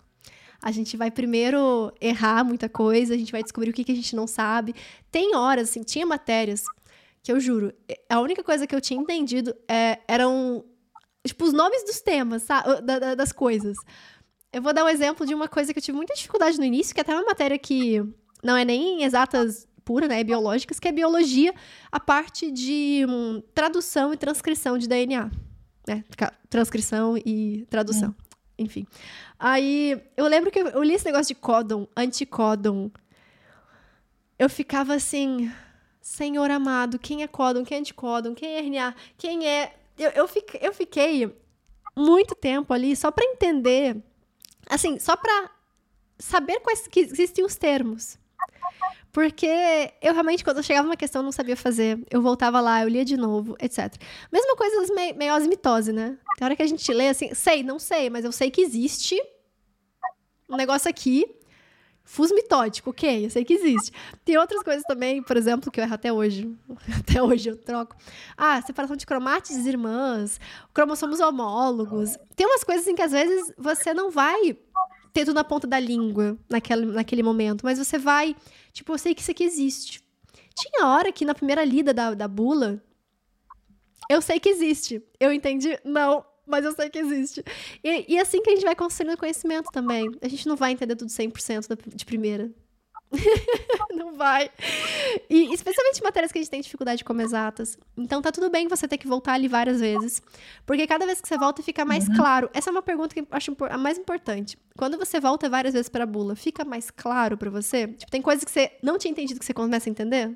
A 0.62 0.72
gente 0.72 0.98
vai 0.98 1.10
primeiro 1.10 1.94
errar 2.02 2.44
muita 2.44 2.68
coisa, 2.68 3.14
a 3.14 3.18
gente 3.18 3.32
vai 3.32 3.44
descobrir 3.44 3.70
o 3.70 3.74
que, 3.74 3.84
que 3.84 3.92
a 3.92 3.96
gente 3.96 4.16
não 4.16 4.28
sabe. 4.28 4.76
Tem 5.10 5.36
horas, 5.36 5.70
assim, 5.70 5.84
tinha 5.84 6.06
matérias 6.06 6.66
que 7.26 7.32
eu 7.32 7.40
juro, 7.40 7.74
a 8.08 8.20
única 8.20 8.44
coisa 8.44 8.68
que 8.68 8.76
eu 8.76 8.80
tinha 8.80 9.02
entendido 9.02 9.56
é, 9.68 9.98
eram, 10.08 10.64
tipo, 11.26 11.44
os 11.44 11.54
nomes 11.54 11.84
dos 11.84 12.00
temas, 12.00 12.44
sabe? 12.44 12.82
Da, 12.84 13.00
da, 13.00 13.16
das 13.16 13.32
coisas. 13.32 13.76
Eu 14.54 14.62
vou 14.62 14.72
dar 14.72 14.86
um 14.86 14.88
exemplo 14.88 15.26
de 15.26 15.34
uma 15.34 15.48
coisa 15.48 15.74
que 15.74 15.80
eu 15.80 15.84
tive 15.84 15.98
muita 15.98 16.14
dificuldade 16.14 16.60
no 16.60 16.64
início, 16.64 16.94
que 16.94 17.02
é 17.02 17.04
até 17.04 17.16
uma 17.16 17.26
matéria 17.26 17.58
que 17.58 18.00
não 18.44 18.56
é 18.56 18.64
nem 18.64 19.04
exatas 19.04 19.68
pura, 19.84 20.08
né? 20.08 20.20
É 20.20 20.24
biológicas, 20.24 20.80
que 20.80 20.88
é 20.88 20.92
biologia, 20.92 21.52
a 21.92 22.00
parte 22.00 22.52
de 22.52 23.04
um, 23.10 23.42
tradução 23.56 24.14
e 24.14 24.18
transcrição 24.18 24.78
de 24.78 24.88
DNA. 24.88 25.32
Né? 25.88 26.04
Transcrição 26.48 27.18
e 27.18 27.66
tradução. 27.72 28.10
Hum. 28.10 28.26
Enfim. 28.60 28.86
Aí, 29.40 30.00
eu 30.16 30.28
lembro 30.28 30.52
que 30.52 30.60
eu, 30.60 30.68
eu 30.68 30.84
li 30.84 30.94
esse 30.94 31.06
negócio 31.06 31.34
de 31.34 31.42
códon, 31.42 31.88
anticódon. 31.98 32.92
Eu 34.38 34.48
ficava 34.48 34.94
assim, 34.94 35.52
Senhor 36.06 36.52
amado, 36.52 37.00
quem 37.00 37.24
é 37.24 37.28
códon, 37.28 37.66
quem 37.66 37.78
é 37.78 37.80
anticódon, 37.80 38.36
quem 38.36 38.48
é 38.48 38.60
RNA, 38.60 38.96
quem 39.18 39.48
é. 39.48 39.76
Eu, 39.98 40.12
eu, 40.12 40.28
fiquei, 40.28 40.60
eu 40.62 40.72
fiquei 40.72 41.36
muito 41.96 42.36
tempo 42.36 42.72
ali 42.72 42.96
só 42.96 43.10
para 43.10 43.26
entender, 43.26 43.98
assim, 44.70 45.00
só 45.00 45.18
para 45.18 45.50
saber 46.20 46.60
quais 46.60 46.88
que 46.88 47.00
existem 47.00 47.44
os 47.44 47.56
termos. 47.56 48.20
Porque 49.12 49.48
eu 50.00 50.14
realmente, 50.14 50.44
quando 50.44 50.58
eu 50.58 50.64
chegava 50.64 50.88
uma 50.88 50.96
questão, 50.96 51.24
não 51.24 51.32
sabia 51.32 51.58
fazer. 51.58 51.98
Eu 52.12 52.22
voltava 52.22 52.62
lá, 52.62 52.84
eu 52.84 52.88
lia 52.88 53.04
de 53.04 53.18
novo, 53.18 53.56
etc. 53.60 53.92
Mesma 54.32 54.56
coisa 54.56 54.82
das 54.82 54.92
me 54.92 55.12
meiose 55.14 55.48
mitose, 55.48 55.92
né? 55.92 56.20
Tem 56.38 56.46
hora 56.46 56.56
que 56.56 56.62
a 56.62 56.68
gente 56.68 56.94
lê 56.94 57.10
assim, 57.10 57.34
sei, 57.34 57.64
não 57.64 57.80
sei, 57.80 58.12
mas 58.12 58.24
eu 58.24 58.32
sei 58.32 58.52
que 58.52 58.62
existe 58.62 59.20
um 60.48 60.56
negócio 60.56 60.88
aqui 60.88 61.26
Fuso 62.08 62.36
mitótico, 62.36 62.92
ok, 62.92 63.26
eu 63.26 63.30
sei 63.32 63.44
que 63.44 63.54
existe. 63.54 63.92
Tem 64.24 64.38
outras 64.38 64.62
coisas 64.62 64.84
também, 64.84 65.24
por 65.24 65.36
exemplo, 65.36 65.72
que 65.72 65.80
eu 65.80 65.84
erro 65.84 65.96
até 65.96 66.14
hoje. 66.14 66.56
Até 67.00 67.22
hoje 67.22 67.50
eu 67.50 67.58
troco. 67.58 67.96
Ah, 68.38 68.62
separação 68.62 68.96
de 68.96 69.08
cromátides 69.08 69.66
irmãs, 69.66 70.40
cromossomos 70.72 71.20
homólogos. 71.20 72.16
Tem 72.36 72.46
umas 72.46 72.64
coisas 72.64 72.86
assim 72.86 72.96
que 72.96 73.02
às 73.02 73.12
vezes 73.12 73.52
você 73.58 73.92
não 73.92 74.12
vai 74.12 74.56
ter 75.12 75.26
tudo 75.26 75.34
na 75.34 75.44
ponta 75.44 75.66
da 75.66 75.80
língua 75.80 76.38
naquele, 76.48 76.86
naquele 76.86 77.24
momento, 77.24 77.64
mas 77.64 77.80
você 77.80 77.98
vai. 77.98 78.36
Tipo, 78.72 78.94
eu 78.94 78.98
sei 79.00 79.16
que 79.16 79.22
isso 79.22 79.32
aqui 79.32 79.44
existe. 79.44 80.04
Tinha 80.54 80.88
hora 80.88 81.12
que 81.12 81.26
na 81.26 81.34
primeira 81.34 81.66
lida 81.66 81.92
da, 81.92 82.14
da 82.14 82.28
bula, 82.28 82.84
eu 84.10 84.22
sei 84.22 84.40
que 84.40 84.50
existe. 84.50 85.02
Eu 85.20 85.34
entendi? 85.34 85.80
Não, 85.84 86.24
mas 86.46 86.66
eu 86.66 86.72
sei 86.74 86.90
que 86.90 87.00
existe. 87.00 87.44
E, 87.84 88.14
e 88.14 88.20
assim 88.20 88.42
que 88.42 88.50
a 88.50 88.54
gente 88.56 88.66
vai 88.66 88.76
construindo 88.76 89.18
conhecimento 89.18 89.72
também. 89.72 90.10
A 90.22 90.28
gente 90.28 90.48
não 90.48 90.56
vai 90.56 90.72
entender 90.72 90.96
tudo 90.96 91.10
100% 91.10 91.96
de 91.96 92.06
primeira. 92.06 92.52
não 93.94 94.14
vai. 94.16 94.50
E 95.30 95.54
especialmente 95.54 96.04
matérias 96.04 96.32
que 96.32 96.38
a 96.38 96.42
gente 96.42 96.52
tem 96.52 96.62
dificuldade 96.62 97.04
como 97.04 97.22
exatas. 97.22 97.78
Então 97.98 98.22
tá 98.22 98.32
tudo 98.32 98.50
bem 98.50 98.68
você 98.68 98.88
ter 98.88 98.98
que 98.98 99.08
voltar 99.08 99.34
ali 99.34 99.48
várias 99.48 99.80
vezes. 99.80 100.22
Porque 100.66 100.88
cada 100.88 101.06
vez 101.06 101.22
que 101.22 101.28
você 101.28 101.38
volta 101.38 101.64
fica 101.64 101.86
mais 101.86 102.08
uhum. 102.08 102.16
claro. 102.16 102.50
Essa 102.54 102.70
é 102.70 102.72
uma 102.72 102.82
pergunta 102.82 103.14
que 103.14 103.22
eu 103.22 103.28
acho 103.32 103.56
a 103.70 103.78
mais 103.78 103.98
importante. 103.98 104.58
Quando 104.78 104.98
você 104.98 105.20
volta 105.20 105.50
várias 105.50 105.74
vezes 105.74 105.90
pra 105.90 106.06
bula, 106.06 106.36
fica 106.36 106.66
mais 106.66 106.92
claro 106.92 107.38
para 107.38 107.50
você? 107.50 107.88
Tipo, 107.88 108.12
tem 108.12 108.22
coisas 108.22 108.44
que 108.44 108.52
você 108.52 108.78
não 108.82 108.98
tinha 108.98 109.12
entendido 109.12 109.40
que 109.40 109.46
você 109.46 109.54
começa 109.54 109.90
a 109.90 109.92
entender? 109.92 110.36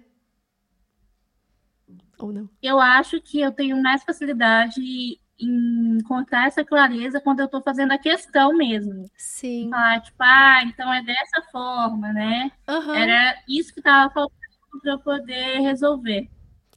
Ou 2.17 2.33
não? 2.33 2.49
Eu 2.61 2.79
acho 2.79 3.21
que 3.21 3.39
eu 3.39 3.51
tenho 3.51 3.81
mais 3.81 4.03
facilidade 4.03 5.19
encontrar 5.39 6.48
essa 6.48 6.63
clareza 6.65 7.22
quando 7.22 7.39
eu 7.39 7.46
estou 7.46 7.62
fazendo 7.62 7.91
a 7.91 7.98
questão 7.98 8.53
mesmo. 8.53 9.05
Sim. 9.17 9.69
Falar, 9.69 10.01
tipo, 10.01 10.17
ah, 10.19 10.63
então 10.63 10.93
é 10.93 11.01
dessa 11.03 11.41
forma, 11.51 12.12
né? 12.12 12.51
Uhum. 12.67 12.93
Era 12.93 13.41
isso 13.48 13.74
que 13.74 13.79
estava 13.79 14.13
faltando 14.13 14.39
para 14.81 14.91
eu 14.91 15.00
poder 15.00 15.60
resolver. 15.62 16.29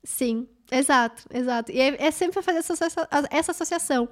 Sim, 0.04 0.48
exato, 0.70 1.24
exato. 1.32 1.70
E 1.72 1.80
é, 1.80 2.06
é 2.06 2.10
sempre 2.10 2.42
fazer 2.42 2.58
essa, 2.58 3.08
essa 3.30 3.50
associação. 3.52 4.08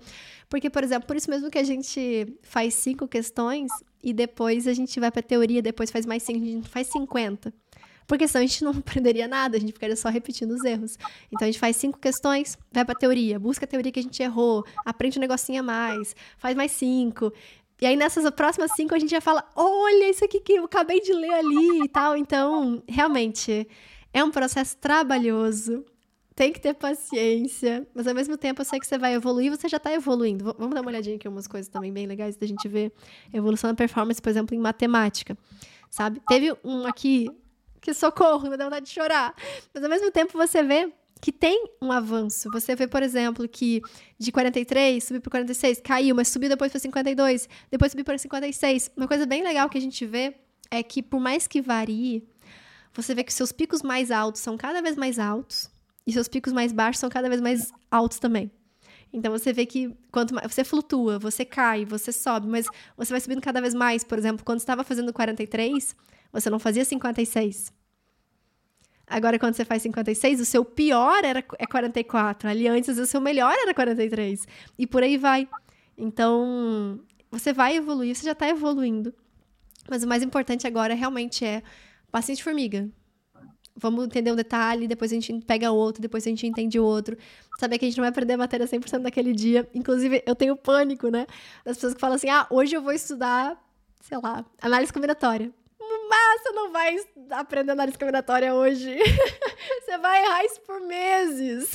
Porque, 0.48 0.68
por 0.68 0.82
exemplo, 0.82 1.06
por 1.06 1.16
isso 1.16 1.30
mesmo 1.30 1.50
que 1.50 1.58
a 1.58 1.64
gente 1.64 2.38
faz 2.42 2.74
cinco 2.74 3.06
questões 3.06 3.70
e 4.02 4.12
depois 4.12 4.66
a 4.66 4.72
gente 4.72 4.98
vai 4.98 5.10
para 5.10 5.22
teoria, 5.22 5.62
depois 5.62 5.90
faz 5.90 6.06
mais 6.06 6.22
cinco, 6.22 6.42
a 6.42 6.46
gente 6.46 6.68
faz 6.68 6.88
50. 6.88 7.52
Porque 8.10 8.26
senão 8.26 8.42
a 8.42 8.46
gente 8.46 8.64
não 8.64 8.72
aprenderia 8.76 9.28
nada, 9.28 9.56
a 9.56 9.60
gente 9.60 9.72
ficaria 9.72 9.94
só 9.94 10.08
repetindo 10.08 10.50
os 10.50 10.64
erros. 10.64 10.98
Então 11.30 11.46
a 11.46 11.46
gente 11.46 11.60
faz 11.60 11.76
cinco 11.76 11.96
questões, 11.96 12.58
vai 12.72 12.84
pra 12.84 12.92
teoria, 12.92 13.38
busca 13.38 13.64
a 13.64 13.68
teoria 13.68 13.92
que 13.92 14.00
a 14.00 14.02
gente 14.02 14.20
errou, 14.20 14.64
aprende 14.84 15.16
um 15.16 15.20
negocinho 15.20 15.60
a 15.60 15.62
mais, 15.62 16.16
faz 16.36 16.56
mais 16.56 16.72
cinco. 16.72 17.32
E 17.80 17.86
aí 17.86 17.94
nessas 17.94 18.28
próximas 18.32 18.72
cinco 18.72 18.96
a 18.96 18.98
gente 18.98 19.12
já 19.12 19.20
fala: 19.20 19.48
olha, 19.54 20.10
isso 20.10 20.24
aqui 20.24 20.40
que 20.40 20.54
eu 20.54 20.64
acabei 20.64 21.00
de 21.00 21.12
ler 21.12 21.32
ali 21.34 21.84
e 21.84 21.88
tal. 21.88 22.16
Então, 22.16 22.82
realmente, 22.88 23.68
é 24.12 24.24
um 24.24 24.30
processo 24.32 24.76
trabalhoso. 24.78 25.84
Tem 26.34 26.52
que 26.52 26.60
ter 26.60 26.74
paciência, 26.74 27.86
mas 27.94 28.08
ao 28.08 28.14
mesmo 28.14 28.36
tempo 28.36 28.60
eu 28.60 28.64
sei 28.64 28.80
que 28.80 28.86
você 28.86 28.98
vai 28.98 29.14
evoluir, 29.14 29.50
você 29.50 29.68
já 29.68 29.76
está 29.76 29.92
evoluindo. 29.92 30.52
Vamos 30.58 30.74
dar 30.74 30.80
uma 30.80 30.90
olhadinha 30.90 31.14
aqui, 31.14 31.28
umas 31.28 31.46
coisas 31.46 31.68
também 31.68 31.92
bem 31.92 32.06
legais 32.06 32.36
da 32.36 32.46
gente 32.46 32.66
ver. 32.66 32.92
Evolução 33.32 33.70
da 33.70 33.76
performance, 33.76 34.20
por 34.20 34.30
exemplo, 34.30 34.56
em 34.56 34.58
matemática, 34.58 35.38
sabe? 35.90 36.20
Teve 36.26 36.56
um 36.64 36.86
aqui, 36.86 37.28
que 37.80 37.94
socorro, 37.94 38.50
me 38.50 38.56
dá 38.56 38.64
vontade 38.64 38.86
de 38.86 38.92
chorar. 38.92 39.34
Mas 39.72 39.82
ao 39.82 39.90
mesmo 39.90 40.10
tempo 40.10 40.36
você 40.36 40.62
vê 40.62 40.92
que 41.20 41.30
tem 41.30 41.66
um 41.80 41.92
avanço. 41.92 42.50
Você 42.50 42.74
vê, 42.74 42.86
por 42.86 43.02
exemplo, 43.02 43.46
que 43.46 43.82
de 44.18 44.32
43 44.32 45.02
subiu 45.02 45.20
para 45.20 45.30
46, 45.30 45.80
caiu, 45.80 46.14
mas 46.14 46.28
subiu 46.28 46.48
depois 46.48 46.72
para 46.72 46.80
52, 46.80 47.48
depois 47.70 47.92
subiu 47.92 48.04
para 48.04 48.16
56. 48.16 48.90
Uma 48.96 49.06
coisa 49.06 49.26
bem 49.26 49.42
legal 49.42 49.68
que 49.68 49.78
a 49.78 49.80
gente 49.80 50.04
vê 50.06 50.34
é 50.70 50.82
que 50.82 51.02
por 51.02 51.20
mais 51.20 51.46
que 51.46 51.60
varie, 51.60 52.26
você 52.94 53.14
vê 53.14 53.22
que 53.22 53.32
seus 53.32 53.52
picos 53.52 53.82
mais 53.82 54.10
altos 54.10 54.40
são 54.40 54.56
cada 54.56 54.80
vez 54.80 54.96
mais 54.96 55.18
altos 55.18 55.70
e 56.06 56.12
seus 56.12 56.28
picos 56.28 56.52
mais 56.52 56.72
baixos 56.72 57.00
são 57.00 57.10
cada 57.10 57.28
vez 57.28 57.40
mais 57.40 57.70
altos 57.90 58.18
também. 58.18 58.50
Então 59.12 59.32
você 59.32 59.52
vê 59.52 59.66
que 59.66 59.94
quanto 60.10 60.34
mais 60.34 60.52
você 60.52 60.62
flutua, 60.62 61.18
você 61.18 61.44
cai, 61.44 61.84
você 61.84 62.12
sobe, 62.12 62.46
mas 62.46 62.66
você 62.96 63.12
vai 63.12 63.20
subindo 63.20 63.40
cada 63.40 63.60
vez 63.60 63.74
mais. 63.74 64.04
Por 64.04 64.18
exemplo, 64.18 64.44
quando 64.44 64.60
estava 64.60 64.84
fazendo 64.84 65.12
43, 65.12 65.96
você 66.32 66.48
não 66.48 66.58
fazia 66.58 66.84
56. 66.84 67.72
Agora, 69.06 69.40
quando 69.40 69.54
você 69.54 69.64
faz 69.64 69.82
56, 69.82 70.40
o 70.40 70.44
seu 70.44 70.64
pior 70.64 71.24
era, 71.24 71.44
é 71.58 71.66
44. 71.66 72.48
Ali 72.48 72.68
antes, 72.68 72.96
o 72.96 73.06
seu 73.06 73.20
melhor 73.20 73.52
era 73.52 73.74
43. 73.74 74.46
E 74.78 74.86
por 74.86 75.02
aí 75.02 75.16
vai. 75.16 75.48
Então, 75.98 77.00
você 77.28 77.52
vai 77.52 77.76
evoluir, 77.76 78.14
você 78.14 78.24
já 78.24 78.32
está 78.32 78.48
evoluindo. 78.48 79.12
Mas 79.88 80.04
o 80.04 80.08
mais 80.08 80.22
importante 80.22 80.64
agora 80.64 80.94
realmente 80.94 81.44
é 81.44 81.60
paciente 82.12 82.44
formiga. 82.44 82.88
Vamos 83.80 84.04
entender 84.04 84.30
um 84.30 84.36
detalhe, 84.36 84.86
depois 84.86 85.10
a 85.10 85.14
gente 85.14 85.32
pega 85.44 85.72
outro, 85.72 86.02
depois 86.02 86.26
a 86.26 86.28
gente 86.28 86.46
entende 86.46 86.78
o 86.78 86.84
outro. 86.84 87.16
Saber 87.58 87.78
que 87.78 87.86
a 87.86 87.88
gente 87.88 87.96
não 87.96 88.02
vai 88.02 88.10
aprender 88.10 88.34
a 88.34 88.38
matéria 88.38 88.66
100% 88.66 88.98
naquele 88.98 89.32
dia. 89.32 89.68
Inclusive, 89.74 90.22
eu 90.26 90.34
tenho 90.34 90.54
pânico, 90.54 91.08
né? 91.08 91.26
Das 91.64 91.76
pessoas 91.76 91.94
que 91.94 92.00
falam 92.00 92.16
assim: 92.16 92.28
ah, 92.28 92.46
hoje 92.50 92.76
eu 92.76 92.82
vou 92.82 92.92
estudar, 92.92 93.58
sei 94.02 94.18
lá, 94.22 94.44
análise 94.60 94.92
combinatória. 94.92 95.50
Mas 96.08 96.42
você 96.42 96.50
não 96.52 96.70
vai 96.70 96.96
aprender 97.30 97.72
análise 97.72 97.98
combinatória 97.98 98.54
hoje. 98.54 98.96
você 99.82 99.96
vai 99.98 100.24
errar 100.24 100.44
isso 100.44 100.60
por 100.60 100.80
meses. 100.80 101.72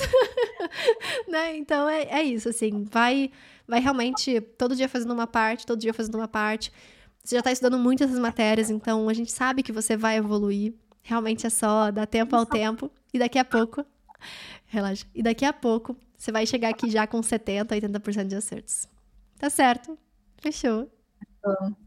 né? 1.27 1.57
Então 1.57 1.89
é, 1.89 2.03
é 2.03 2.23
isso, 2.23 2.49
assim. 2.49 2.83
Vai, 2.83 3.31
vai 3.67 3.79
realmente 3.79 4.39
todo 4.39 4.75
dia 4.75 4.87
fazendo 4.87 5.13
uma 5.13 5.25
parte, 5.25 5.65
todo 5.65 5.79
dia 5.79 5.93
fazendo 5.93 6.15
uma 6.15 6.27
parte. 6.27 6.71
Você 7.23 7.35
já 7.35 7.39
está 7.39 7.51
estudando 7.51 7.79
muito 7.79 8.03
essas 8.03 8.19
matérias, 8.19 8.69
então 8.69 9.09
a 9.09 9.13
gente 9.13 9.31
sabe 9.31 9.63
que 9.63 9.71
você 9.71 9.97
vai 9.97 10.17
evoluir. 10.17 10.75
Realmente 11.05 11.45
é 11.45 11.51
só 11.51 11.91
dar 11.91 12.07
tempo 12.07 12.35
ao 12.35 12.47
tempo. 12.47 12.91
E 13.13 13.19
daqui 13.19 13.37
a 13.37 13.45
pouco. 13.45 13.85
Relaxa. 14.65 15.05
E 15.13 15.21
daqui 15.21 15.45
a 15.45 15.53
pouco 15.53 15.95
você 16.17 16.31
vai 16.31 16.47
chegar 16.47 16.69
aqui 16.69 16.89
já 16.89 17.05
com 17.05 17.21
70%, 17.21 17.67
80% 17.67 18.27
de 18.27 18.35
acertos. 18.35 18.89
Tá 19.37 19.47
certo. 19.47 19.95
Fechou. 20.41 20.91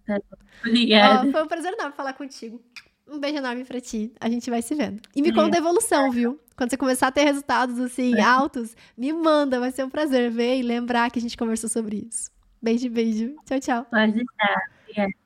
Tá 0.07 0.21
Obrigada. 0.65 1.29
Oh, 1.29 1.33
foi 1.33 1.43
um 1.43 1.49
prazer 1.49 1.73
enorme 1.73 1.97
falar 1.97 2.13
contigo. 2.13 2.63
Um 3.09 3.19
beijo 3.19 3.39
enorme 3.39 3.65
pra 3.65 3.81
ti. 3.81 4.13
A 4.21 4.31
gente 4.31 4.49
vai 4.51 4.63
se 4.63 4.73
vendo. 4.77 5.03
E 5.17 5.21
me 5.21 5.33
conta 5.33 5.57
a 5.57 5.59
evolução, 5.59 6.13
viu? 6.13 6.39
Quando 6.57 6.71
você 6.71 6.77
começar 6.77 7.09
a 7.09 7.13
ter 7.13 7.25
resultados 7.25 7.81
assim, 7.81 8.21
altos, 8.21 8.77
me 8.97 9.13
manda. 9.13 9.59
Vai 9.59 9.73
ser 9.73 9.83
um 9.83 9.91
prazer 9.91 10.31
ver 10.31 10.59
e 10.59 10.63
lembrar 10.63 11.11
que 11.11 11.19
a 11.19 11.23
gente 11.23 11.37
conversou 11.37 11.69
sobre 11.69 12.07
isso. 12.09 12.31
Beijo, 12.63 12.89
beijo. 12.89 13.35
Tchau, 13.45 13.59
tchau. 13.59 13.85
Pode 13.91 14.13
deixar. 14.13 14.63
Obrigada. 14.83 15.19